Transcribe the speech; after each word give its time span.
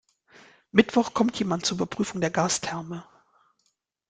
Mittwoch 0.71 1.13
kommt 1.13 1.37
jemand 1.37 1.63
zur 1.67 1.77
Überprüfung 1.77 2.21
der 2.21 2.31
Gastherme. 2.31 3.03